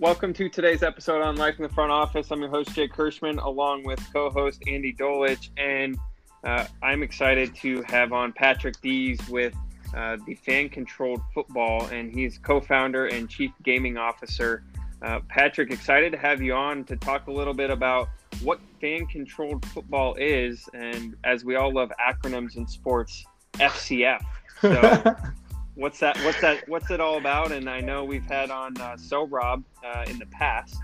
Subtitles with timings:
[0.00, 2.32] Welcome to today's episode on Life in the Front Office.
[2.32, 5.50] I'm your host, Jake Kirschman, along with co host Andy Dolich.
[5.56, 5.96] And
[6.42, 9.54] uh, I'm excited to have on Patrick Dees with
[9.96, 14.64] uh, the Fan Controlled Football, and he's co founder and chief gaming officer.
[15.00, 18.08] Uh, Patrick, excited to have you on to talk a little bit about
[18.42, 20.68] what fan controlled football is.
[20.74, 23.24] And as we all love acronyms in sports,
[23.54, 24.24] FCF.
[24.60, 25.16] So.
[25.74, 26.16] what's that?
[26.18, 26.68] What's that?
[26.68, 27.52] What's it all about?
[27.52, 30.76] And I know we've had on uh, Sohrob uh, in the past,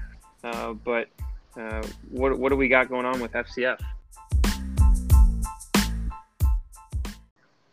[0.45, 1.09] uh, but
[1.57, 3.81] uh, what what do we got going on with FCF?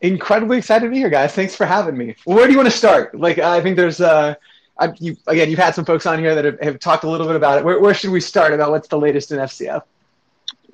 [0.02, 1.34] Incredibly excited to be here, guys.
[1.34, 2.16] Thanks for having me.
[2.26, 3.20] Where do you want to start?
[3.20, 4.36] Like, I think there's, uh,
[4.78, 7.26] I, you, again, you've had some folks on here that have, have talked a little
[7.26, 7.66] bit about it.
[7.66, 9.82] Where, where should we start about what's the latest in FCF?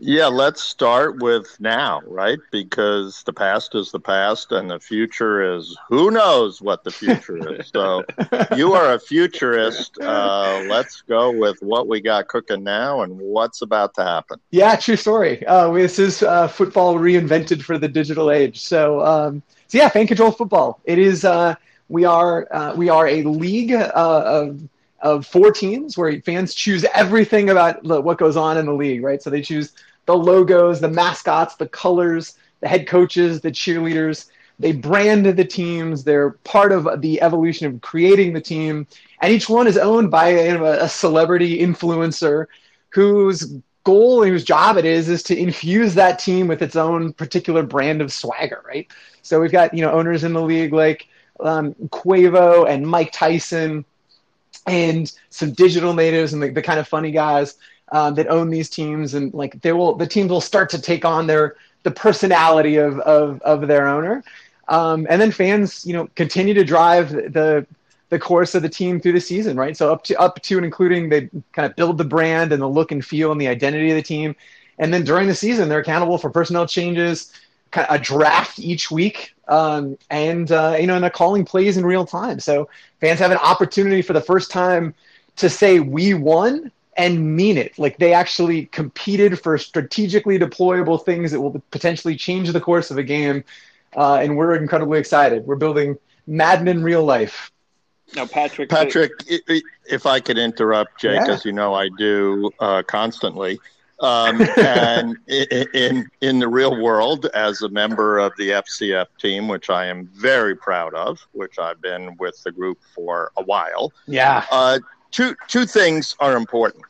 [0.05, 2.39] Yeah, let's start with now, right?
[2.51, 7.47] Because the past is the past and the future is who knows what the future
[7.53, 7.69] is.
[7.73, 8.05] So
[8.51, 9.97] you are a futurist.
[10.05, 14.41] Uh, let's go with what we got cooking now and what's about to happen.
[14.51, 15.45] Yeah, true story.
[15.47, 18.59] Uh, this is uh, football reinvented for the digital age.
[18.59, 20.81] So, um, so yeah, fan control football.
[20.83, 21.23] It is.
[21.23, 21.55] Uh,
[21.87, 24.59] we are uh, we are a league uh, of
[24.99, 29.21] of four teams where fans choose everything about what goes on in the league, right?
[29.21, 29.73] So they choose
[30.05, 34.29] the logos, the mascots, the colors, the head coaches, the cheerleaders.
[34.59, 36.03] They brand the teams.
[36.03, 38.87] They're part of the evolution of creating the team.
[39.21, 42.45] And each one is owned by a, celebrity influencer
[42.89, 47.13] whose goal and whose job it is is to infuse that team with its own
[47.13, 48.87] particular brand of swagger, right?
[49.21, 51.07] So we've got you know owners in the league like
[51.39, 53.83] um, Quavo and Mike Tyson,
[54.67, 57.55] and some digital natives and the, the Kinda Funny guys
[57.91, 61.05] um, that own these teams, and like they will, the teams will start to take
[61.05, 64.23] on their the personality of of, of their owner,
[64.69, 67.65] um, and then fans, you know, continue to drive the
[68.09, 69.75] the course of the team through the season, right?
[69.75, 72.69] So up to up to and including they kind of build the brand and the
[72.69, 74.35] look and feel and the identity of the team,
[74.77, 77.33] and then during the season they're accountable for personnel changes,
[77.71, 81.75] kind of a draft each week, um, and uh, you know, and they're calling plays
[81.77, 82.39] in real time.
[82.39, 82.69] So
[83.01, 84.93] fans have an opportunity for the first time
[85.35, 87.77] to say we won and mean it.
[87.77, 92.97] Like they actually competed for strategically deployable things that will potentially change the course of
[92.97, 93.43] a game.
[93.95, 95.45] Uh, and we're incredibly excited.
[95.45, 97.51] We're building Madden in real life.
[98.15, 98.69] Now, Patrick.
[98.69, 101.33] Patrick, if I could interrupt, Jake, yeah.
[101.33, 103.59] as you know I do uh, constantly.
[103.99, 109.69] Um, and in in the real world, as a member of the FCF team, which
[109.69, 113.93] I am very proud of, which I've been with the group for a while.
[114.05, 114.45] Yeah.
[114.51, 114.79] Uh,
[115.13, 116.83] two two things are important.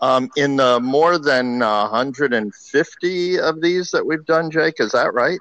[0.00, 5.14] Um, in the more than uh, 150 of these that we've done, Jake, is that
[5.14, 5.38] right?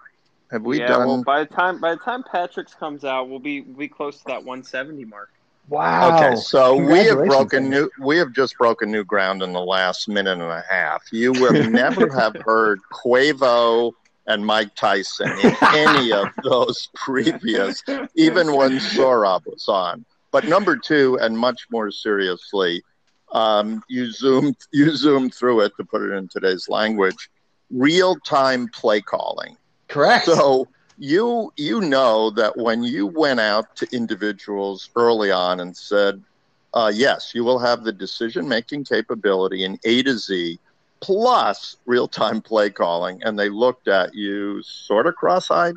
[0.51, 1.07] Have we yeah, done?
[1.07, 4.17] Well, by the time by the time Patrick's comes out, we'll be we'll be close
[4.19, 5.29] to that 170 mark.
[5.69, 6.17] Wow.
[6.17, 10.07] Okay, so we have broken new we have just broken new ground in the last
[10.07, 11.03] minute and a half.
[11.11, 13.93] You will never have heard Quavo
[14.27, 17.83] and Mike Tyson in any of those previous,
[18.15, 20.05] even when Sohrob was on.
[20.31, 22.83] But number two, and much more seriously,
[23.31, 27.29] um, you zoomed you zoomed through it to put it in today's language.
[27.69, 29.57] Real time play calling.
[29.87, 30.25] Correct.
[30.25, 36.21] So you you know that when you went out to individuals early on and said,
[36.73, 40.59] uh, "Yes, you will have the decision making capability in A to Z."
[41.01, 45.73] Plus real time play calling, and they looked at you sort of cross eyed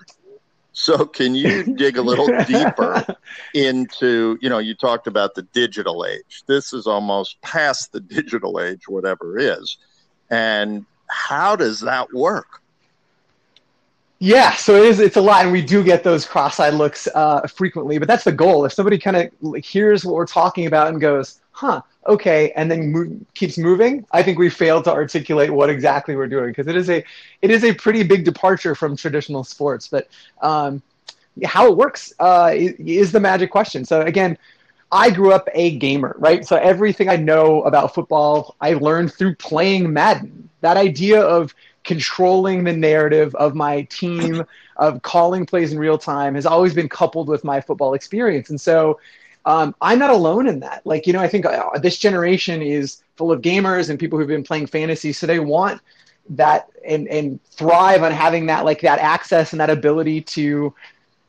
[0.75, 3.07] so can you dig a little deeper
[3.55, 6.43] into, you know, you talked about the digital age.
[6.47, 9.79] This is almost past the digital age, whatever it is.
[10.31, 12.61] And how does that work?
[14.19, 15.01] Yeah, so it is.
[15.01, 17.99] It's a lot, and we do get those cross-eyed looks uh, frequently.
[17.99, 18.65] But that's the goal.
[18.65, 23.25] If somebody kind of hears what we're talking about and goes, "Huh, okay," and then
[23.35, 26.91] keeps moving, I think we failed to articulate what exactly we're doing because it is
[26.91, 27.05] a
[27.43, 29.89] it is a pretty big departure from traditional sports.
[29.89, 30.09] But
[30.43, 30.83] um,
[31.45, 33.85] how it works uh, is the magic question.
[33.85, 34.37] So again,
[34.93, 36.45] I grew up a gamer, right?
[36.47, 40.49] So everything I know about football, I learned through playing Madden.
[40.61, 44.45] That idea of controlling the narrative of my team,
[44.77, 48.51] of calling plays in real time, has always been coupled with my football experience.
[48.51, 48.99] And so
[49.47, 50.83] um, I'm not alone in that.
[50.85, 54.29] Like, you know, I think uh, this generation is full of gamers and people who've
[54.29, 55.13] been playing fantasy.
[55.13, 55.81] So they want
[56.31, 60.75] that and, and thrive on having that, like that access and that ability to,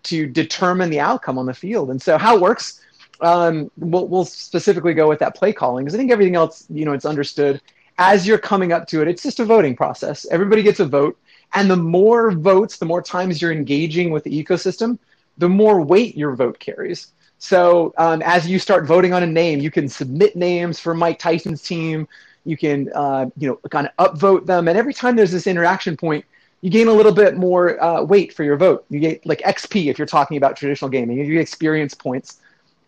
[0.04, 1.90] to determine the outcome on the field.
[1.90, 2.82] And so how it works,
[3.22, 6.86] um, we'll, we'll specifically go with that play calling because I think everything else, you
[6.86, 7.62] know, it's understood
[7.98, 9.08] as you're coming up to it.
[9.08, 10.26] It's just a voting process.
[10.32, 11.18] Everybody gets a vote.
[11.54, 15.00] And the more votes, the more times you're engaging with the ecosystem,
[15.38, 17.12] the more weight your vote carries.
[17.38, 21.20] So um, as you start voting on a name, you can submit names for Mike
[21.20, 22.08] Tyson's team.
[22.46, 25.98] You can uh, you know kind of upvote them, and every time there's this interaction
[25.98, 26.26] point,
[26.62, 28.86] you gain a little bit more uh, weight for your vote.
[28.90, 31.18] You get like XP if you're talking about traditional gaming.
[31.18, 32.40] You get experience points,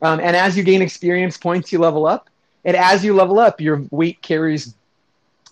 [0.01, 2.29] um, and as you gain experience points, you level up.
[2.65, 4.73] And as you level up, your weight carries,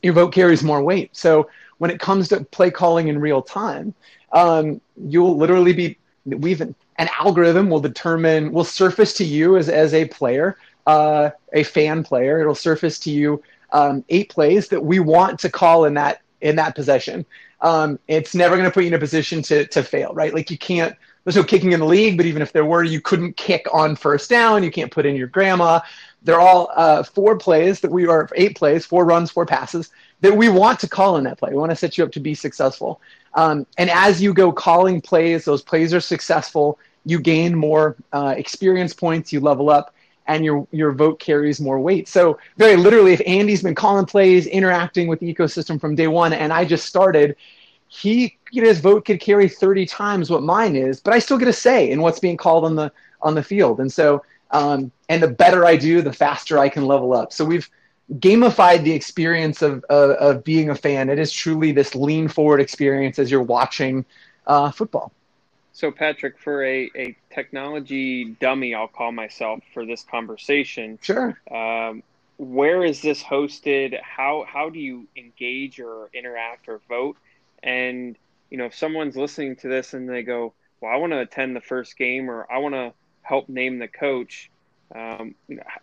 [0.04, 1.16] your vote carries more weight.
[1.16, 3.94] So when it comes to play calling in real time,
[4.32, 9.94] um, you'll literally be we've an algorithm will determine will surface to you as as
[9.94, 10.58] a player,
[10.88, 12.40] uh, a fan player.
[12.40, 16.56] It'll surface to you um, eight plays that we want to call in that in
[16.58, 17.26] that possession.
[17.62, 20.34] Um, it's never going to put you in a position to to fail, right?
[20.34, 20.96] Like you can't.
[21.24, 23.96] There's no kicking in the league, but even if there were, you couldn't kick on
[23.96, 24.64] first down.
[24.64, 25.80] You can't put in your grandma.
[26.22, 29.90] They're all uh, four plays that we are eight plays, four runs, four passes
[30.22, 31.52] that we want to call in that play.
[31.52, 33.02] We want to set you up to be successful.
[33.34, 36.80] Um, and as you go calling plays, those plays are successful.
[37.06, 39.32] You gain more uh, experience points.
[39.32, 39.94] You level up,
[40.28, 42.08] and your your vote carries more weight.
[42.08, 46.34] So very literally, if Andy's been calling plays, interacting with the ecosystem from day one,
[46.34, 47.36] and I just started,
[47.88, 51.38] he you know, his vote could carry 30 times what mine is, but I still
[51.38, 52.92] get a say in what's being called on the
[53.22, 53.80] on the field.
[53.80, 57.34] And so, um, and the better I do, the faster I can level up.
[57.34, 57.70] So we've
[58.14, 61.10] gamified the experience of, of, of being a fan.
[61.10, 64.06] It is truly this lean forward experience as you're watching
[64.48, 65.12] uh, football.
[65.74, 71.00] So, Patrick, for a, a technology dummy, I'll call myself for this conversation.
[71.02, 71.38] Sure.
[71.52, 72.02] Um,
[72.38, 74.00] where is this hosted?
[74.02, 77.18] How how do you engage or interact or vote?
[77.64, 78.18] And
[78.50, 81.56] you know, if someone's listening to this and they go, "Well, I want to attend
[81.56, 84.50] the first game," or "I want to help name the coach,"
[84.94, 85.36] Um,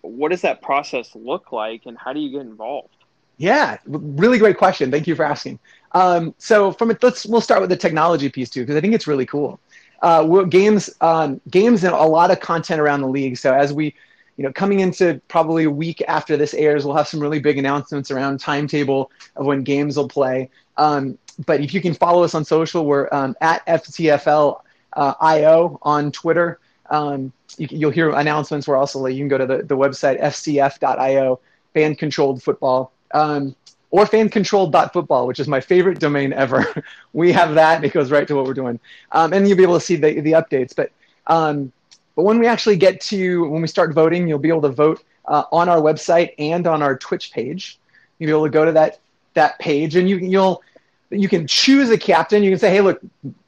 [0.03, 2.95] what does that process look like, and how do you get involved?
[3.39, 4.91] Yeah, really great question.
[4.91, 5.59] Thank you for asking.
[5.93, 8.95] Um, so from it, let's we'll start with the technology piece too, because I think
[8.95, 9.59] it's really cool.
[10.01, 13.37] Uh, games, um, games, and a lot of content around the league.
[13.37, 13.95] So as we,
[14.37, 17.59] you know, coming into probably a week after this airs, we'll have some really big
[17.59, 20.51] announcements around timetable of when games will play.
[20.77, 24.61] Um, but if you can follow us on social, we're um, at FCFL
[24.95, 26.59] uh, IO on Twitter.
[26.93, 30.21] Um, you, will hear announcements where also like, you can go to the, the website
[30.21, 31.41] fcf.io,
[31.73, 33.56] fan controlled football, um,
[33.91, 36.67] or fan controlled.football, which is my favorite domain ever.
[37.12, 38.79] we have that, it goes right to what we're doing.
[39.12, 40.75] Um, and you'll be able to see the, the updates.
[40.77, 40.93] But,
[41.27, 41.73] um,
[42.15, 45.03] but when we actually get to, when we start voting, you'll be able to vote
[45.27, 47.79] uh, on our website and on our Twitch page.
[48.19, 48.99] You'll be able to go to that,
[49.35, 50.62] that page and you, you'll,
[51.11, 52.43] you can choose a captain.
[52.43, 53.00] You can say, hey, look,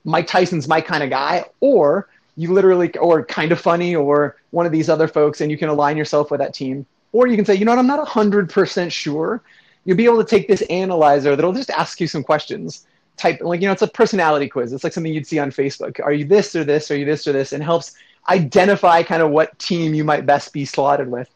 [0.04, 1.44] Mike Tyson's my kind of guy.
[1.60, 5.68] Or you literally or Kinda Funny or one of these other folks and you can
[5.68, 6.86] align yourself with that team.
[7.12, 9.42] Or you can say you know what i'm not 100% sure.
[9.84, 12.86] You'll be able to take this analyzer that'll just ask you some questions.
[13.16, 14.72] Type like you know it's a personality quiz.
[14.72, 16.00] It's like something you'd see on facebook.
[16.02, 16.90] Are you this or this?
[16.90, 17.52] Are you this or this?
[17.52, 17.94] And helps
[18.28, 21.28] identify kind of what team you might best be slotted with.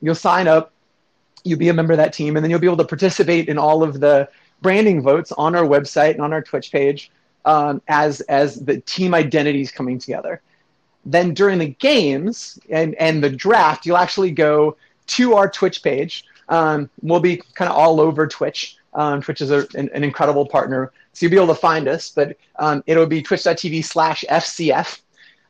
[0.00, 0.72] You'll sign up
[1.44, 3.58] you'll be a member of that team and then you'll be able to participate in
[3.58, 4.28] all of the
[4.60, 7.10] branding votes on our website and on our twitch page
[7.44, 10.40] um, as as the team identities coming together.
[11.04, 14.76] Then during the games and and the draft, you'll actually go
[15.08, 16.24] to our Twitch page.
[16.48, 18.76] Um, we'll be kind of all over Twitch.
[18.94, 22.10] Um, Twitch is a, an, an, incredible partner, so you'll be able to find us.
[22.10, 25.00] But um, it'll be twitch.tv/slash FCF.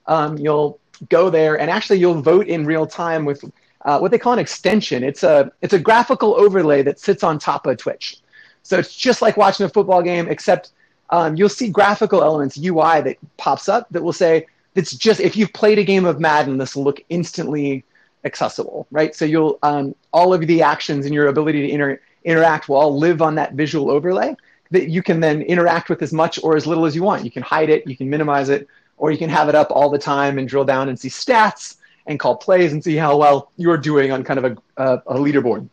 [0.06, 3.44] Um, you'll go there and actually you'll vote in real time with
[3.84, 5.02] uh, what they call an extension.
[5.02, 8.18] It's a it's a graphical overlay that sits on top of Twitch.
[8.62, 10.70] So it's just like watching a football game, except
[11.12, 15.37] um, you'll see graphical elements, UI that pops up that will say, it's just, if
[15.37, 17.85] you've played a game of Madden, this will look instantly
[18.25, 19.14] accessible, right?
[19.14, 22.99] So you'll, um, all of the actions and your ability to inter- interact will all
[22.99, 24.35] live on that visual overlay
[24.71, 27.26] that you can then interact with as much or as little as you want.
[27.26, 28.66] You can hide it, you can minimize it,
[28.97, 31.76] or you can have it up all the time and drill down and see stats
[32.07, 35.14] and call plays and see how well you're doing on kind of a, a, a
[35.16, 35.69] leaderboard.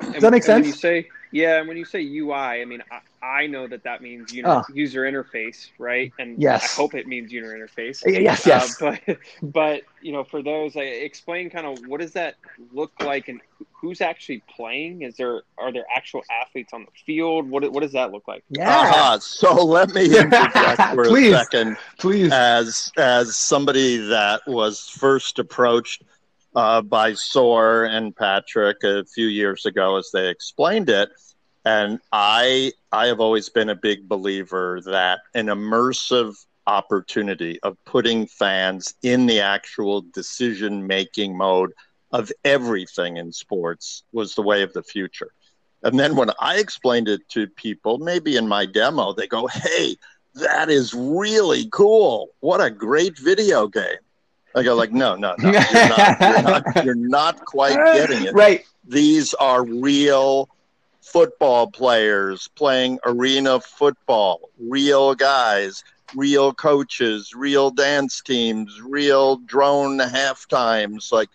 [0.00, 0.62] Does and, that make sense?
[0.62, 3.84] When you say, yeah, and when you say UI, I mean, I, I know that
[3.84, 4.74] that means you know, oh.
[4.74, 6.12] user interface, right?
[6.18, 6.64] And yes.
[6.64, 8.02] I hope it means user interface.
[8.04, 8.82] Yes, yes.
[8.82, 12.34] Uh, but but you know, for those, I explain kind of what does that
[12.72, 13.40] look like, and
[13.72, 15.02] who's actually playing?
[15.02, 17.48] Is there are there actual athletes on the field?
[17.48, 18.42] What what does that look like?
[18.48, 18.68] Yeah.
[18.68, 19.18] Uh-huh.
[19.20, 22.32] So let me interject for please, a second, please.
[22.32, 26.02] As as somebody that was first approached
[26.56, 31.10] uh, by Soar and Patrick a few years ago, as they explained it
[31.64, 36.34] and I I have always been a big believer that an immersive
[36.66, 41.72] opportunity of putting fans in the actual decision making mode
[42.12, 45.32] of everything in sports was the way of the future.
[45.82, 49.96] And then when I explained it to people, maybe in my demo, they go, "Hey,
[50.34, 52.30] that is really cool.
[52.40, 53.98] What a great video game."
[54.54, 58.34] I go like, no, no, no, you're not, you're not, you're not quite getting it.
[58.34, 58.66] Right.
[58.84, 60.50] These are real
[61.02, 65.84] football players playing arena football, real guys,
[66.16, 71.10] real coaches, real dance teams, real drone half times.
[71.12, 71.28] Like,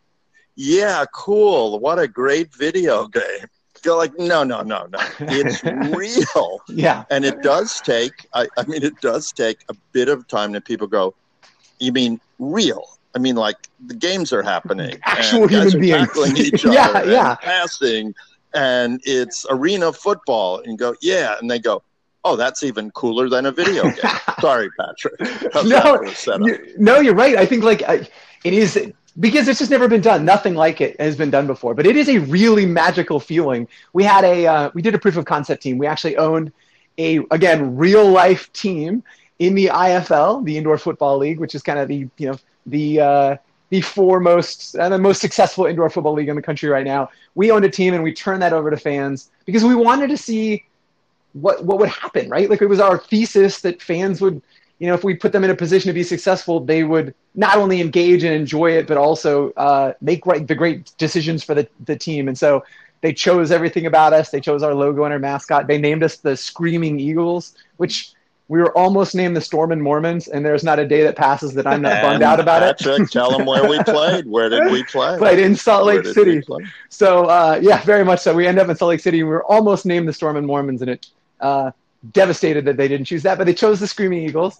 [0.55, 1.79] yeah, cool.
[1.79, 3.47] What a great video game.
[3.83, 4.99] Go like, no, no, no, no.
[5.19, 5.63] It's
[5.95, 6.61] real.
[6.69, 7.03] Yeah.
[7.09, 10.65] And it does take, I, I mean, it does take a bit of time that
[10.65, 11.13] people go,
[11.79, 12.83] you mean real?
[13.15, 14.99] I mean, like the games are happening.
[15.03, 16.07] Actual human beings.
[16.07, 17.31] tackling each Yeah, other yeah.
[17.31, 18.15] and passing,
[18.57, 20.57] and it's arena football.
[20.59, 21.83] And you go, yeah, and they go,
[22.23, 24.11] oh, that's even cooler than a video game.
[24.41, 25.19] Sorry, Patrick.
[25.63, 26.47] No, that for a setup?
[26.47, 27.37] You- no, you're right.
[27.37, 28.07] I think like I,
[28.43, 30.25] it is because it's just never been done.
[30.25, 31.73] Nothing like it has been done before.
[31.73, 33.67] But it is a really magical feeling.
[33.93, 35.77] We had a uh, we did a proof of concept team.
[35.77, 36.51] We actually owned
[36.97, 39.03] a again real life team
[39.39, 42.99] in the IFL, the Indoor Football League, which is kind of the you know the
[42.99, 43.37] uh,
[43.69, 47.09] the foremost and the most successful indoor football league in the country right now.
[47.35, 50.17] We owned a team and we turned that over to fans because we wanted to
[50.17, 50.65] see
[51.33, 52.49] what what would happen, right?
[52.49, 54.41] Like it was our thesis that fans would,
[54.79, 57.57] you know, if we put them in a position to be successful, they would not
[57.57, 61.67] only engage and enjoy it, but also uh, make right the great decisions for the
[61.85, 62.27] the team.
[62.27, 62.63] And so
[63.01, 64.31] they chose everything about us.
[64.31, 65.67] They chose our logo and our mascot.
[65.67, 68.13] They named us the Screaming Eagles, which
[68.49, 70.27] we were almost named the Stormin' Mormons.
[70.27, 72.77] And there's not a day that passes that I'm not bummed out about it.
[72.77, 74.25] Patrick, tell them where we played.
[74.25, 75.17] Where did we play?
[75.17, 76.41] Played in Salt Lake City.
[76.89, 78.33] So uh, yeah, very much so.
[78.33, 79.23] We end up in Salt Lake City.
[79.23, 81.07] We were almost named the Stormin' Mormons, and it
[81.41, 81.71] uh,
[82.11, 84.59] devastated that they didn't choose that, but they chose the Screaming Eagles.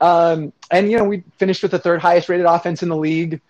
[0.00, 3.40] Um, and you know, we finished with the third highest rated offense in the league.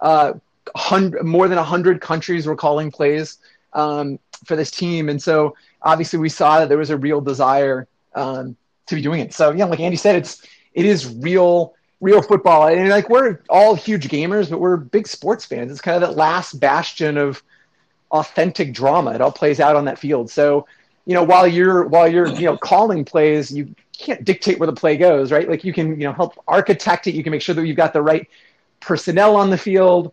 [0.00, 0.34] Uh,
[0.76, 3.38] hundred, more than hundred countries were calling plays
[3.72, 7.86] um, for this team, and so obviously we saw that there was a real desire
[8.14, 8.56] um,
[8.88, 9.32] to be doing it.
[9.32, 10.42] So yeah, like Andy said, it's
[10.74, 15.44] it is real real football, and like we're all huge gamers, but we're big sports
[15.44, 15.70] fans.
[15.70, 17.42] It's kind of that last bastion of
[18.10, 19.12] authentic drama.
[19.12, 20.30] It all plays out on that field.
[20.30, 20.66] So,
[21.06, 24.72] you know, while you're while you're you know calling plays, you can't dictate where the
[24.74, 25.48] play goes, right?
[25.48, 27.14] Like you can you know help architect it.
[27.14, 28.28] You can make sure that you've got the right
[28.80, 30.12] personnel on the field.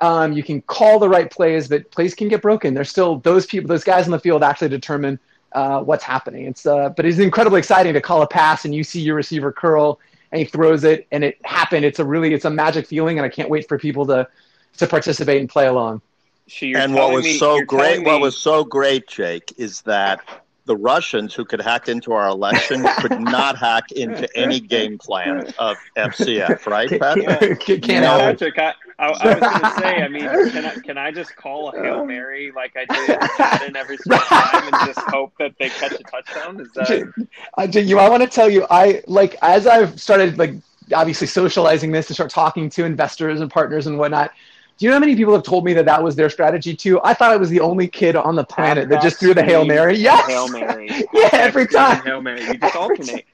[0.00, 2.74] Um, you can call the right plays, but plays can get broken.
[2.74, 5.18] There's still those people, those guys on the field actually determine
[5.56, 6.46] uh, what's happening.
[6.46, 9.50] It's uh, but it's incredibly exciting to call a pass and you see your receiver
[9.50, 9.98] curl
[10.30, 11.84] and he throws it and it happened.
[11.84, 14.28] It's a really it's a magic feeling, and I can't wait for people to
[14.76, 16.02] to participate and play along.
[16.48, 20.20] So and what was me- so great, telling what was so great, Jake, is that
[20.66, 25.52] the Russians who could hack into our election could not hack into any game plan
[25.58, 27.60] of FCF, right, Patrick?
[27.60, 28.54] Can't, can't No, help it.
[28.54, 31.36] Patrick, I, I, I was going to say, I mean, can I, can I just
[31.36, 35.32] call a Hail um, Mary like I did in every single time and just hope
[35.38, 36.60] that they catch a touchdown?
[36.60, 37.12] Is that
[37.56, 40.54] I, you, I want to tell you, I like as I've started like
[40.94, 44.32] obviously socializing this to start talking to investors and partners and whatnot.
[44.78, 47.00] Do you know how many people have told me that that was their strategy too?
[47.02, 49.64] I thought I was the only kid on the planet that just threw the hail
[49.64, 49.96] mary.
[49.96, 50.88] Yes, Hail Mary.
[51.14, 52.02] Yeah, every time.
[52.02, 52.42] Hail Mary.
[52.44, 53.24] You just alternate.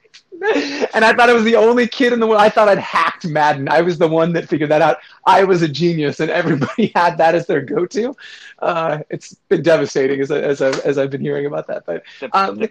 [0.93, 2.41] and I thought I was the only kid in the world.
[2.41, 3.69] I thought I'd hacked Madden.
[3.69, 4.97] I was the one that figured that out.
[5.25, 8.15] I was a genius, and everybody had that as their go-to.
[8.59, 11.85] Uh, it's been devastating as, I, as, I, as I've been hearing about that.
[11.85, 12.67] But um,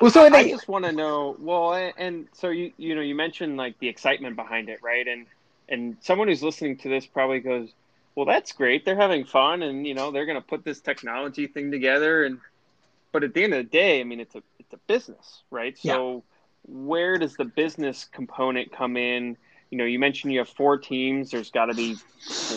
[0.00, 1.36] well, so I, I just want to know.
[1.38, 5.06] Well, and, and so you you know you mentioned like the excitement behind it, right?
[5.06, 5.26] And
[5.70, 7.72] and someone who's listening to this probably goes,
[8.14, 8.84] "Well, that's great.
[8.84, 12.38] They're having fun, and you know they're going to put this technology thing together." And
[13.12, 15.76] but at the end of the day, I mean, it's a it's a business, right?
[15.78, 16.24] So
[16.66, 19.36] where does the business component come in?
[19.70, 21.30] You know, you mentioned you have four teams.
[21.30, 21.96] There's got to be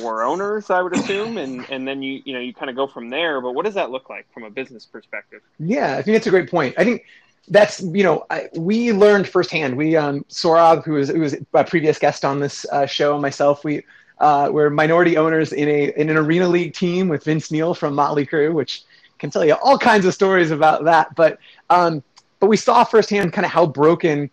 [0.01, 2.87] four owners, I would assume, and and then you you know you kind of go
[2.87, 3.39] from there.
[3.41, 5.41] But what does that look like from a business perspective?
[5.59, 6.75] Yeah, I think that's a great point.
[6.77, 7.05] I think
[7.47, 9.75] that's you know I, we learned firsthand.
[9.75, 13.21] We um Sohrob, who was who was a previous guest on this uh, show, and
[13.21, 13.83] myself, we
[14.19, 17.95] uh, we're minority owners in a in an arena league team with Vince Neil from
[17.95, 18.83] Motley Crue, which
[19.19, 21.15] can tell you all kinds of stories about that.
[21.15, 22.03] But um,
[22.39, 24.29] but we saw firsthand kind of how broken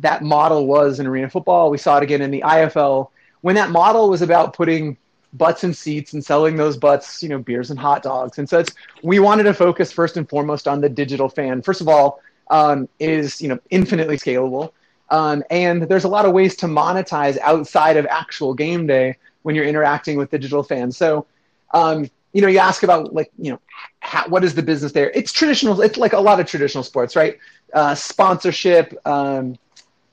[0.00, 1.70] that model was in arena football.
[1.70, 3.10] We saw it again in the IFL
[3.42, 4.96] when that model was about putting
[5.32, 8.38] butts in seats and selling those butts, you know, beers and hot dogs.
[8.38, 11.62] And so it's we wanted to focus first and foremost on the digital fan.
[11.62, 14.72] First of all, um, is you know infinitely scalable,
[15.10, 19.54] um, and there's a lot of ways to monetize outside of actual game day when
[19.54, 20.96] you're interacting with digital fans.
[20.96, 21.26] So,
[21.72, 23.60] um, you know, you ask about like you know
[24.00, 25.10] how, what is the business there?
[25.14, 25.80] It's traditional.
[25.80, 27.38] It's like a lot of traditional sports, right?
[27.72, 29.56] Uh, sponsorship, um,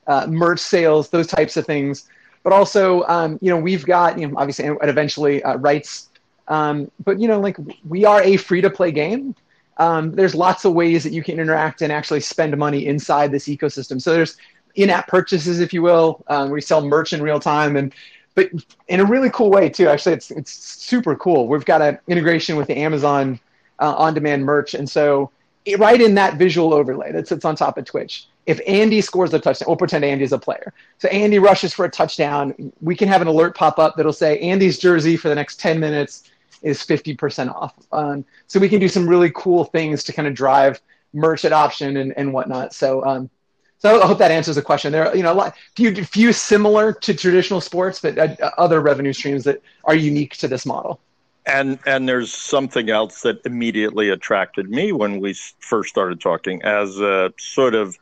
[0.06, 2.08] uh, merch sales, those types of things.
[2.42, 6.08] But also, um, you know, we've got you know obviously and eventually uh, rights.
[6.48, 9.34] Um, but you know, like we are a free to play game.
[9.78, 13.46] Um, there's lots of ways that you can interact and actually spend money inside this
[13.46, 14.00] ecosystem.
[14.02, 14.36] So there's
[14.74, 16.24] in-app purchases, if you will.
[16.28, 17.94] Um, we sell merch in real time, and
[18.34, 18.50] but
[18.88, 19.88] in a really cool way too.
[19.88, 21.48] Actually, it's it's super cool.
[21.48, 23.40] We've got an integration with the Amazon
[23.80, 25.30] uh, on-demand merch, and so
[25.64, 29.34] it, right in that visual overlay that sits on top of Twitch, if Andy scores
[29.34, 30.72] a touchdown, we'll pretend Andy is a player.
[30.98, 32.72] So Andy rushes for a touchdown.
[32.80, 35.78] We can have an alert pop up that'll say Andy's jersey for the next 10
[35.78, 36.30] minutes
[36.62, 37.74] is 50% off.
[37.92, 40.80] Um, so we can do some really cool things to kind of drive
[41.12, 42.74] merch adoption and, and whatnot.
[42.74, 43.30] So, um,
[43.78, 44.92] so I hope that answers the question.
[44.92, 48.80] There are, you know, a lot, few, few similar to traditional sports, but uh, other
[48.80, 51.00] revenue streams that are unique to this model.
[51.46, 57.00] And and there's something else that immediately attracted me when we first started talking as
[57.00, 57.96] a sort of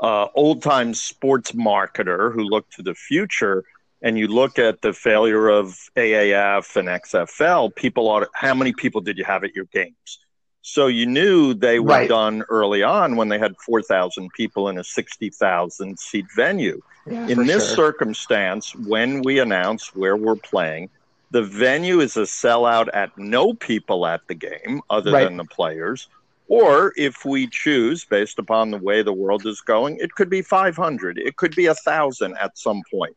[0.00, 3.64] uh, old time sports marketer who looked to the future
[4.02, 9.00] and you look at the failure of AAF and XFL, people ought how many people
[9.00, 10.18] did you have at your games?
[10.62, 12.08] So you knew they were right.
[12.08, 16.82] done early on when they had 4,000 people in a 60,000 seat venue.
[17.06, 17.76] Yeah, in this sure.
[17.76, 20.90] circumstance, when we announce where we're playing,
[21.30, 25.24] the venue is a sellout at no people at the game other right.
[25.24, 26.08] than the players.
[26.48, 30.42] Or if we choose, based upon the way the world is going, it could be
[30.42, 33.16] 500, it could be a thousand at some point.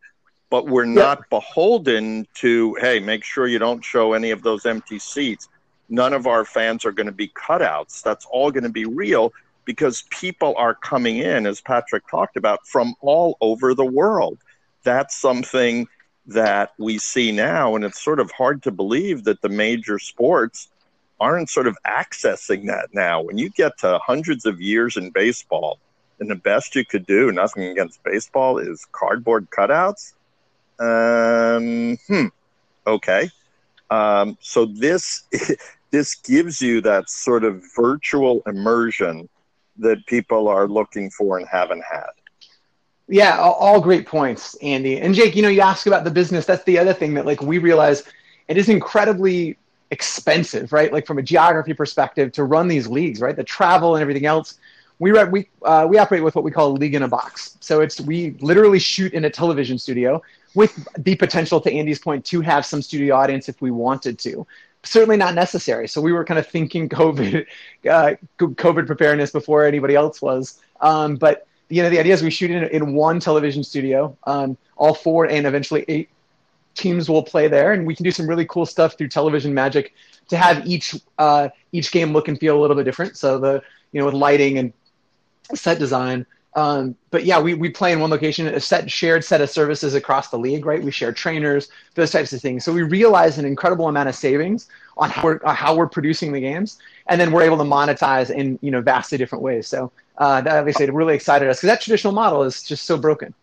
[0.52, 1.30] But we're not yep.
[1.32, 5.50] beholden to, hey, make sure you don't show any of those empty seats.
[5.90, 8.04] None of our fans are going to be cutouts.
[8.04, 9.34] That's all going to be real
[9.66, 14.38] because people are coming in, as Patrick talked about, from all over the world.
[14.84, 15.88] That's something
[16.28, 17.76] that we see now.
[17.76, 20.68] And it's sort of hard to believe that the major sports
[21.20, 23.22] aren't sort of accessing that now.
[23.22, 25.80] When you get to hundreds of years in baseball,
[26.20, 30.14] and the best you could do, nothing against baseball, is cardboard cutouts.
[30.80, 32.28] Um, hmm.
[32.88, 33.30] Okay.
[33.90, 35.24] Um, so this
[35.92, 39.30] this gives you that sort of virtual immersion
[39.78, 42.10] that people are looking for and haven't had.
[43.08, 45.02] Yeah, all great points, Andy.
[45.02, 46.46] And Jake, you know, you ask about the business.
[46.46, 48.04] That's the other thing that like we realize
[48.48, 49.58] it is incredibly
[49.92, 50.94] expensive, right?
[50.94, 53.36] Like from a geography perspective to run these leagues, right?
[53.36, 54.60] The travel and everything else.
[55.00, 57.58] We we uh, we operate with what we call a league in a box.
[57.60, 60.22] So it's we literally shoot in a television studio
[60.54, 64.46] with the potential, to Andy's point, to have some studio audience if we wanted to.
[64.84, 65.88] Certainly not necessary.
[65.88, 67.46] So we were kind of thinking COVID,
[67.90, 70.60] uh, COVID preparedness before anybody else was.
[70.82, 74.58] Um, but you know, the idea is we shoot in, in one television studio, um,
[74.76, 76.10] all four and eventually eight
[76.76, 79.94] teams will play there, and we can do some really cool stuff through television magic
[80.28, 83.18] to have each uh, each game look and feel a little bit different.
[83.18, 84.74] So the you know with lighting and
[85.54, 86.26] set design.
[86.56, 89.94] Um, but yeah, we, we play in one location, a set shared set of services
[89.94, 90.84] across the league, right?
[90.84, 92.66] We share trainers, those types of things.
[92.66, 96.42] So we realize an incredible amount of savings on how we're, how we're producing the
[96.42, 99.68] games, and then we're able to monetize in you know vastly different ways.
[99.68, 103.34] So uh, that obviously really excited us because that traditional model is just so broken.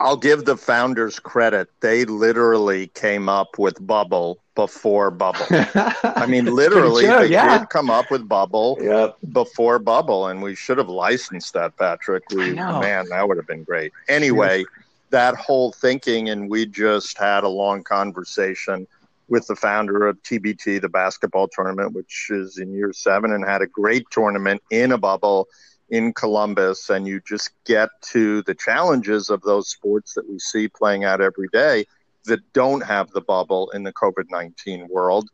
[0.00, 1.68] I'll give the founders credit.
[1.80, 5.44] They literally came up with Bubble before Bubble.
[5.50, 7.58] I mean, literally, they yeah.
[7.58, 9.16] did come up with Bubble yep.
[9.32, 12.24] before Bubble, and we should have licensed that, Patrick.
[12.30, 13.92] We, man, that would have been great.
[14.08, 14.64] Anyway,
[15.10, 18.86] that whole thinking, and we just had a long conversation
[19.28, 23.60] with the founder of TBT, the basketball tournament, which is in year seven, and had
[23.60, 25.46] a great tournament in a bubble
[25.90, 30.68] in Columbus and you just get to the challenges of those sports that we see
[30.68, 31.84] playing out every day
[32.26, 35.28] that don't have the bubble in the COVID 19 world.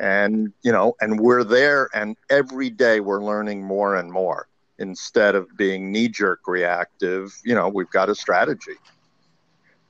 [0.00, 5.34] And, you know, and we're there and every day we're learning more and more instead
[5.34, 7.36] of being knee jerk reactive.
[7.44, 8.76] You know, we've got a strategy.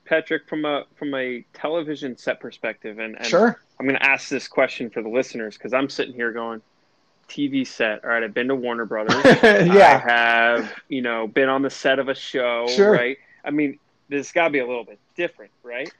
[0.06, 4.30] Patrick, from a from a television set perspective, and, and sure, I'm going to ask
[4.30, 6.62] this question for the listeners because I'm sitting here going,
[7.28, 8.04] TV set.
[8.04, 9.22] All right, I've been to Warner Brothers.
[9.42, 10.02] yeah.
[10.04, 12.66] I have, you know, been on the set of a show.
[12.68, 12.92] Sure.
[12.92, 13.18] Right.
[13.44, 15.92] I mean, this got to be a little bit different, right?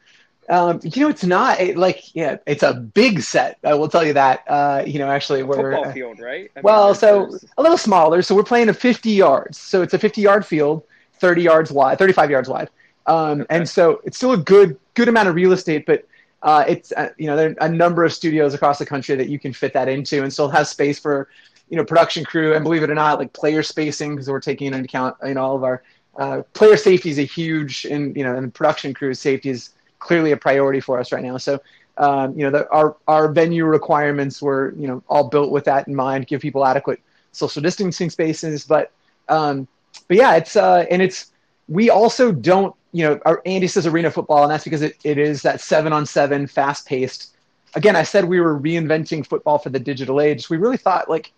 [0.48, 3.58] Um, you know, it's not it, like yeah, it's a big set.
[3.62, 4.44] I will tell you that.
[4.48, 6.50] Uh, you know, actually, we're football field, right?
[6.56, 8.22] I well, mean, so a little smaller.
[8.22, 9.58] So we're playing a 50 yards.
[9.58, 10.84] So it's a 50 yard field,
[11.20, 12.70] 30 yards wide, 35 yards wide.
[13.06, 13.56] Um, okay.
[13.56, 16.06] and so it's still a good good amount of real estate, but
[16.42, 19.28] uh, it's uh, you know there are a number of studios across the country that
[19.28, 21.28] you can fit that into and still have space for
[21.68, 22.54] you know production crew.
[22.54, 25.42] And believe it or not like player spacing because we're taking into account you know
[25.42, 25.82] all of our
[26.18, 30.32] uh, player safety is a huge and you know and production crew safety is clearly
[30.32, 31.36] a priority for us right now.
[31.38, 31.60] So
[31.96, 35.88] um, you know the, our our venue requirements were you know all built with that
[35.88, 37.00] in mind give people adequate
[37.32, 38.64] social distancing spaces.
[38.64, 38.92] But
[39.28, 39.66] um,
[40.06, 41.32] but yeah it's uh, and it's
[41.68, 45.42] we also don't you know, Andy says arena football, and that's because it, it is
[45.42, 47.36] that seven on seven, fast paced.
[47.74, 50.48] Again, I said we were reinventing football for the digital age.
[50.48, 51.32] We really thought, like,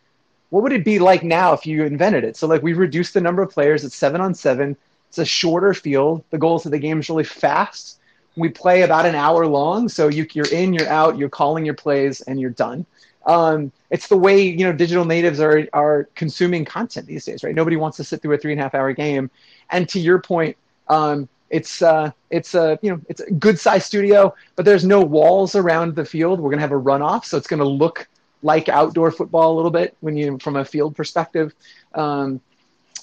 [0.51, 2.37] what would it be like now if you invented it?
[2.37, 3.85] So, like, we reduced the number of players.
[3.85, 4.77] It's seven on seven.
[5.09, 6.23] It's a shorter field.
[6.31, 7.99] The goal is that the game is really fast.
[8.37, 11.75] We play about an hour long, so you, you're in, you're out, you're calling your
[11.75, 12.87] plays, and you're done.
[13.27, 17.55] Um, it's the way you know digital natives are are consuming content these days, right?
[17.55, 19.31] Nobody wants to sit through a three and a half hour game.
[19.71, 20.57] And to your point,
[20.89, 25.01] um, it's uh, it's a you know it's a good size studio, but there's no
[25.01, 26.41] walls around the field.
[26.41, 28.09] We're gonna have a runoff, so it's gonna look
[28.43, 31.55] like outdoor football a little bit when you from a field perspective.
[31.95, 32.41] Um,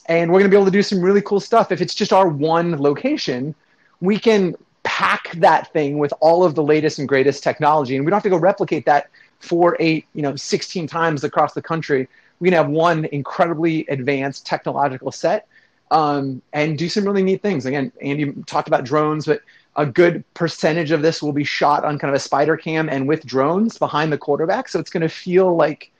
[0.07, 1.71] and we're gonna be able to do some really cool stuff.
[1.71, 3.53] If it's just our one location,
[3.99, 8.09] we can pack that thing with all of the latest and greatest technology, and we
[8.09, 12.07] don't have to go replicate that four, eight, you know, 16 times across the country.
[12.39, 15.47] We can have one incredibly advanced technological set
[15.91, 17.65] um, and do some really neat things.
[17.65, 19.41] Again, Andy talked about drones, but
[19.75, 23.07] a good percentage of this will be shot on kind of a spider cam and
[23.07, 24.67] with drones behind the quarterback.
[24.67, 25.91] So it's going to feel like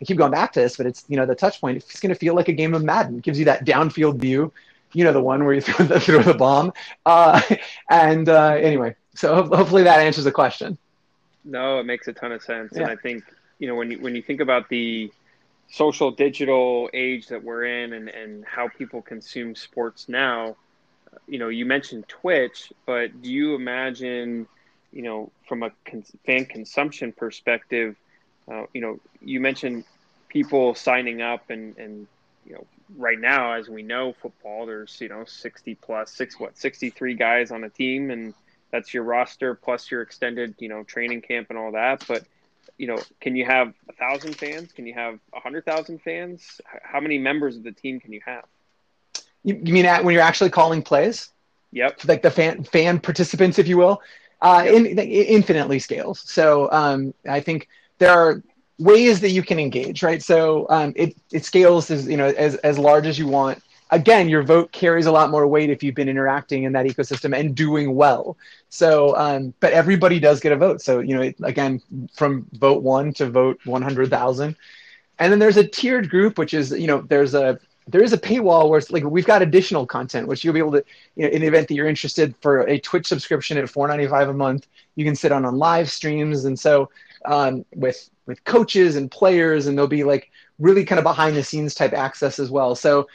[0.00, 1.76] I keep going back to this, but it's you know the touch point.
[1.76, 3.18] It's going to feel like a game of Madden.
[3.18, 4.52] It gives you that downfield view.
[4.92, 6.72] You know the one where you throw the, throw the bomb.
[7.06, 7.40] Uh,
[7.90, 10.76] and uh, anyway, so hopefully that answers the question.
[11.44, 12.82] No, it makes a ton of sense, yeah.
[12.82, 13.24] and I think
[13.58, 15.10] you know when you when you think about the
[15.72, 20.54] social digital age that we're in and, and how people consume sports now,
[21.26, 24.46] you know, you mentioned Twitch, but do you imagine,
[24.92, 27.96] you know, from a con- fan consumption perspective,
[28.50, 29.84] uh, you know, you mentioned
[30.28, 32.06] people signing up and, and,
[32.44, 32.66] you know,
[32.98, 37.50] right now, as we know, football, there's, you know, 60 plus, six, what, 63 guys
[37.50, 38.34] on a team, and
[38.70, 42.04] that's your roster plus your extended, you know, training camp and all that.
[42.06, 42.24] But,
[42.82, 44.72] you know, can you have a thousand fans?
[44.72, 46.60] Can you have a hundred thousand fans?
[46.82, 48.42] How many members of the team can you have?
[49.44, 51.30] You, you mean when you're actually calling plays?
[51.70, 52.04] Yep.
[52.06, 54.02] Like the fan fan participants, if you will,
[54.40, 54.74] uh, yep.
[54.74, 56.24] in, infinitely scales.
[56.28, 57.68] So um, I think
[57.98, 58.42] there are
[58.80, 60.20] ways that you can engage, right?
[60.20, 63.62] So um, it it scales as you know as as large as you want
[63.92, 67.38] again, your vote carries a lot more weight if you've been interacting in that ecosystem
[67.38, 68.36] and doing well.
[68.70, 70.80] So, um, but everybody does get a vote.
[70.80, 71.80] So, you know, again,
[72.14, 74.56] from vote one to vote 100,000.
[75.18, 78.18] And then there's a tiered group, which is, you know, there's a, there is a
[78.18, 80.84] paywall where it's like we've got additional content, which you'll be able to,
[81.16, 84.32] you know, in the event that you're interested for a Twitch subscription at 4.95 a
[84.32, 86.90] month, you can sit on on live streams, and so
[87.24, 91.42] um, with with coaches and players, and there'll be like really kind of behind the
[91.42, 92.76] scenes type access as well.
[92.76, 93.08] So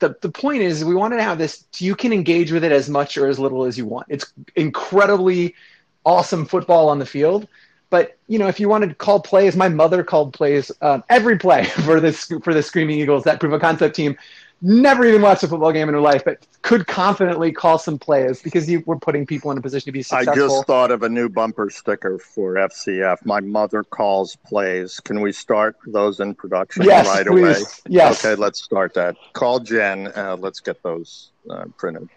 [0.00, 2.88] the, the point is we wanted to have this you can engage with it as
[2.88, 4.06] much or as little as you want.
[4.08, 5.54] It's incredibly
[6.04, 7.48] awesome football on the field
[7.90, 11.38] but you know if you wanted to call plays my mother called plays um, every
[11.38, 14.16] play for this for the screaming eagles that proof of concept team
[14.60, 18.42] never even watched a football game in her life, but could confidently call some plays
[18.42, 20.32] because you were putting people in a position to be successful.
[20.32, 23.24] I just thought of a new bumper sticker for FCF.
[23.24, 25.00] My mother calls plays.
[25.00, 27.56] Can we start those in production yes, right please.
[27.56, 27.66] away?
[27.88, 28.24] Yes.
[28.24, 29.16] Okay, let's start that.
[29.32, 30.08] Call Jen.
[30.14, 32.08] Uh, let's get those uh, printed.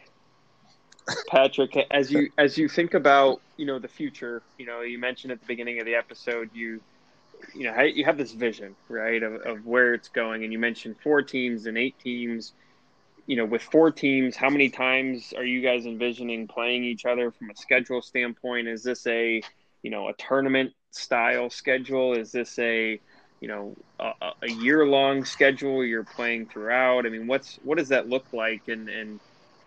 [1.28, 5.32] Patrick, as you as you think about you know the future, you know you mentioned
[5.32, 6.82] at the beginning of the episode you
[7.54, 10.44] you know, you have this vision, right, of, of where it's going.
[10.44, 12.54] And you mentioned four teams and eight teams.
[13.28, 17.32] You know, with four teams, how many times are you guys envisioning playing each other
[17.32, 18.68] from a schedule standpoint?
[18.68, 19.42] Is this a,
[19.84, 22.14] you know, a tournament style schedule?
[22.14, 23.00] Is this a,
[23.40, 27.06] you know, a, a year long schedule you're playing throughout?
[27.06, 28.68] I mean, what's what does that look like?
[28.68, 29.20] And and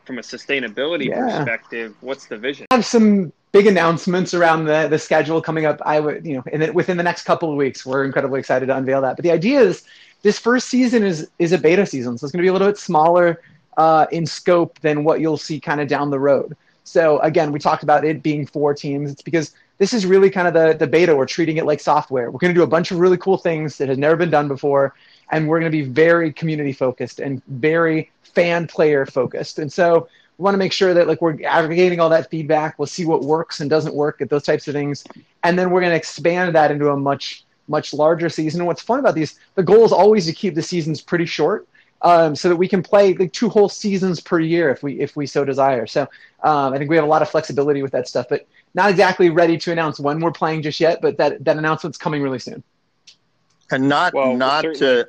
[0.05, 1.39] from a sustainability yeah.
[1.39, 2.67] perspective, what's the vision?
[2.71, 5.81] I have some big announcements around the, the schedule coming up.
[5.87, 8.77] I would, you know, the, within the next couple of weeks, we're incredibly excited to
[8.77, 9.15] unveil that.
[9.15, 9.85] But the idea is
[10.23, 12.67] this first season is is a beta season, so it's going to be a little
[12.67, 13.41] bit smaller
[13.77, 16.57] uh, in scope than what you'll see kind of down the road.
[16.83, 19.13] So again, we talked about it being four teams.
[19.13, 21.15] It's because this is really kind of the the beta.
[21.15, 22.33] We're treating it like software.
[22.33, 24.49] We're going to do a bunch of really cool things that has never been done
[24.49, 24.97] before,
[25.31, 29.61] and we're going to be very community focused and very fan player focused.
[29.61, 32.79] And so we want to make sure that like we're aggregating all that feedback.
[32.79, 35.05] We'll see what works and doesn't work at those types of things,
[35.43, 38.61] and then we're going to expand that into a much much larger season.
[38.61, 41.67] And what's fun about these, the goal is always to keep the seasons pretty short,
[42.03, 45.17] um, so that we can play like two whole seasons per year if we if
[45.17, 45.87] we so desire.
[45.87, 46.03] So
[46.43, 49.31] um, I think we have a lot of flexibility with that stuff, but not exactly
[49.31, 51.01] ready to announce when we're playing just yet.
[51.01, 52.63] But that that announcement's coming really soon.
[53.71, 55.07] And not well, not to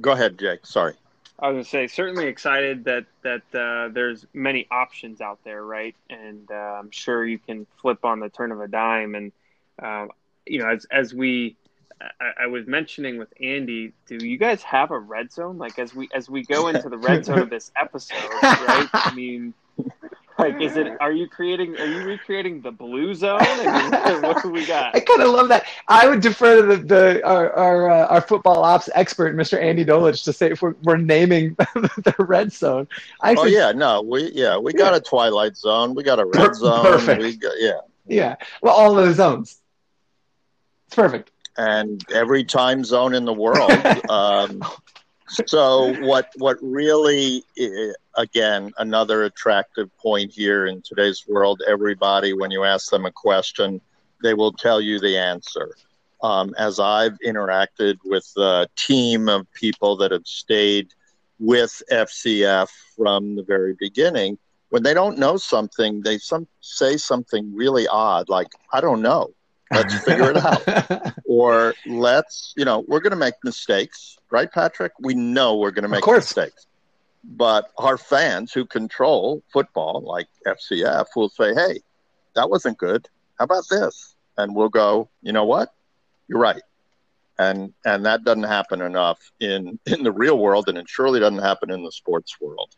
[0.00, 0.64] go ahead, Jake.
[0.64, 0.94] Sorry.
[1.40, 5.94] I was gonna say certainly excited that that uh, there's many options out there, right?
[6.10, 9.14] And uh, I'm sure you can flip on the turn of a dime.
[9.14, 9.32] And
[9.82, 10.08] uh,
[10.46, 11.56] you know, as as we,
[12.00, 15.56] I, I, was mentioning with Andy, do you guys have a red zone?
[15.56, 18.88] Like as we as we go into the red zone of this episode, right?
[18.92, 19.54] I mean,
[20.40, 20.96] Like, is it?
[21.00, 21.76] Are you creating?
[21.78, 23.38] Are you recreating the blue zone?
[23.40, 24.94] I what do we got?
[24.94, 25.66] I kind of love that.
[25.88, 29.60] I would defer to the, the our our, uh, our football ops expert, Mr.
[29.60, 32.88] Andy Dolich, to say if we're, we're naming the red zone.
[33.20, 34.98] I oh yeah, no, we yeah we got yeah.
[34.98, 37.22] a twilight zone, we got a red zone, perfect.
[37.22, 38.36] We got, yeah, yeah.
[38.62, 39.60] Well, all those zones.
[40.86, 41.30] It's perfect.
[41.56, 43.70] And every time zone in the world.
[44.08, 44.62] um,
[45.46, 47.44] so what what really
[48.16, 53.80] again another attractive point here in today's world everybody when you ask them a question
[54.22, 55.74] they will tell you the answer.
[56.22, 60.92] Um, as i've interacted with a team of people that have stayed
[61.38, 64.36] with fcf from the very beginning
[64.68, 69.32] when they don't know something they some say something really odd like i don't know
[69.70, 71.14] Let's figure it out.
[71.26, 74.92] or let's, you know, we're going to make mistakes, right, Patrick?
[75.00, 76.66] We know we're going to make mistakes.
[77.22, 81.80] But our fans who control football, like FCF, will say, hey,
[82.34, 83.08] that wasn't good.
[83.38, 84.14] How about this?
[84.38, 85.72] And we'll go, you know what?
[86.28, 86.62] You're right.
[87.38, 91.38] And, and that doesn't happen enough in, in the real world, and it surely doesn't
[91.38, 92.70] happen in the sports world.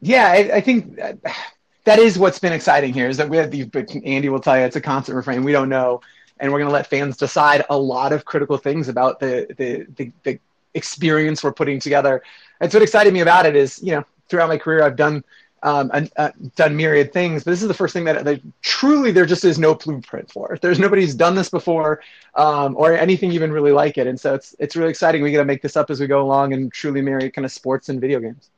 [0.00, 1.18] Yeah, I, I think that,
[1.84, 3.68] that is what's been exciting here is that we have the,
[4.04, 5.42] Andy will tell you it's a constant refrain.
[5.42, 6.02] We don't know
[6.40, 9.86] and we're going to let fans decide a lot of critical things about the, the,
[9.96, 10.40] the, the
[10.74, 12.22] experience we're putting together.
[12.60, 15.24] That's what excited me about it is, you know, throughout my career, I've done
[15.62, 19.26] um, uh, done myriad things, but this is the first thing that, that, truly there
[19.26, 20.56] just is no blueprint for.
[20.60, 22.00] There's nobody's done this before,
[22.36, 25.22] um, or anything even really like it, and so it's it's really exciting.
[25.22, 27.50] We got to make this up as we go along and truly marry kind of
[27.50, 28.50] sports and video games.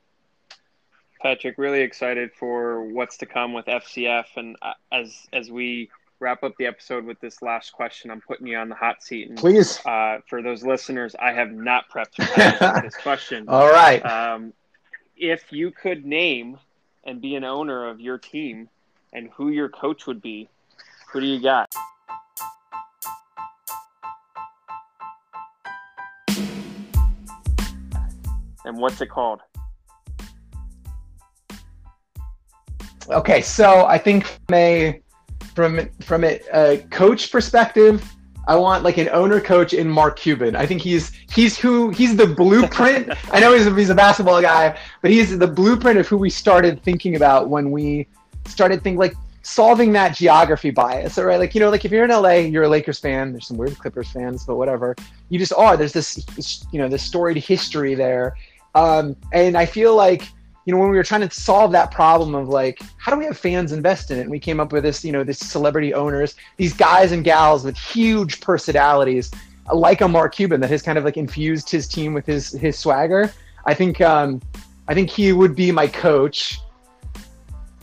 [1.22, 5.90] Patrick, really excited for what's to come with FCF, and uh, as as we
[6.20, 8.10] wrap up the episode with this last question.
[8.10, 9.30] I'm putting you on the hot seat.
[9.30, 9.80] And, Please.
[9.84, 12.16] Uh, for those listeners, I have not prepped
[12.82, 13.46] this question.
[13.48, 14.04] All right.
[14.04, 14.52] Um,
[15.16, 16.58] if you could name
[17.04, 18.68] and be an owner of your team
[19.12, 20.48] and who your coach would be,
[21.10, 21.74] who do you got?
[28.66, 29.40] And what's it called?
[33.08, 35.02] Okay, so I think may
[35.54, 38.04] from from a, a coach perspective,
[38.46, 40.56] I want like an owner coach in Mark Cuban.
[40.56, 43.12] I think he's he's who he's the blueprint.
[43.32, 46.30] I know he's a, he's a basketball guy, but he's the blueprint of who we
[46.30, 48.06] started thinking about when we
[48.46, 51.18] started thinking like solving that geography bias.
[51.18, 53.32] All right, like you know, like if you're in LA, you're a Lakers fan.
[53.32, 54.96] There's some weird Clippers fans, but whatever.
[55.28, 55.76] You just are.
[55.76, 58.36] There's this you know this storied history there,
[58.74, 60.28] um, and I feel like
[60.70, 63.24] you know, when we were trying to solve that problem of like, how do we
[63.24, 64.20] have fans invest in it?
[64.20, 67.64] And we came up with this, you know, this celebrity owners, these guys and gals
[67.64, 69.32] with huge personalities,
[69.74, 72.78] like a Mark Cuban that has kind of like infused his team with his his
[72.78, 73.32] swagger.
[73.66, 74.40] I think um,
[74.86, 76.60] I think he would be my coach.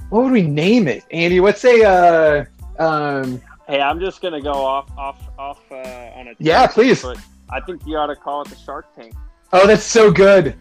[0.10, 1.42] What would we name it, Andy?
[1.42, 2.46] What's a uh,
[2.82, 7.06] um, Hey, I'm just gonna go off off off uh, on a yeah, please.
[7.50, 9.14] I think you ought to call it the Shark Tank.
[9.52, 10.56] Oh, that's so good.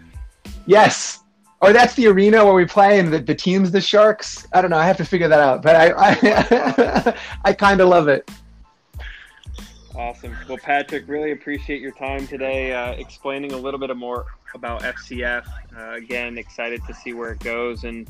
[0.67, 1.21] Yes,
[1.61, 4.47] or that's the arena where we play and the, the team's the Sharks.
[4.53, 4.79] I don't know.
[4.79, 8.31] I have to figure that out, but I I, I kind of love it.
[9.97, 10.37] Awesome.
[10.47, 15.47] Well, Patrick, really appreciate your time today, uh, explaining a little bit more about FCF.
[15.75, 18.07] Uh, again, excited to see where it goes, and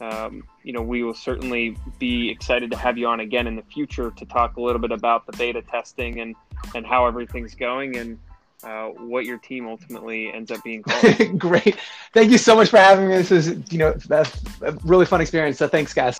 [0.00, 3.62] um, you know we will certainly be excited to have you on again in the
[3.62, 6.34] future to talk a little bit about the beta testing and
[6.74, 8.18] and how everything's going and
[8.64, 11.38] uh, what your team ultimately ends up being called.
[11.38, 11.76] Great.
[12.12, 13.16] Thank you so much for having me.
[13.16, 15.58] This is, you know, that's a really fun experience.
[15.58, 16.18] So thanks, guys.